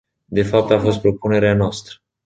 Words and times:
De 0.27 0.43
fapt, 0.43 0.71
a 0.71 0.79
fost 0.79 1.01
propunerea 1.01 1.53
noastră. 1.55 1.95